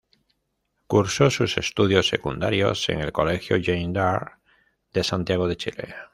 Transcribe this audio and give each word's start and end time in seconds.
Cursó 0.87 1.29
sus 1.29 1.59
estudios 1.59 2.07
secundarios 2.07 2.89
en 2.89 3.01
el 3.01 3.11
Colegio 3.11 3.57
Jeanne 3.57 3.93
D'Arc 3.93 4.39
de 4.93 5.03
Santiago 5.03 5.47
de 5.47 5.57
Chile. 5.57 5.95